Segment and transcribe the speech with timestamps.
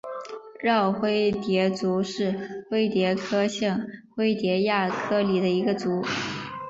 [0.63, 6.01] 娆灰蝶族是灰蝶科线灰蝶亚科里的一个族。